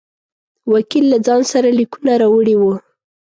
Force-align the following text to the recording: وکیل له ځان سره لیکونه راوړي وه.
وکیل 0.73 1.05
له 1.11 1.17
ځان 1.25 1.41
سره 1.51 1.69
لیکونه 1.79 2.13
راوړي 2.21 2.55
وه. 2.61 2.75